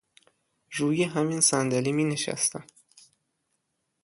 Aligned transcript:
روی 0.73 1.03
همین 1.03 1.41
صندلی 1.41 1.91
می 1.91 2.03
نشستم. 2.05 2.65